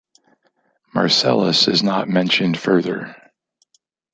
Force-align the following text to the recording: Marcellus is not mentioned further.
Marcellus 0.95 1.67
is 1.67 1.83
not 1.83 2.09
mentioned 2.09 2.57
further. 2.57 3.15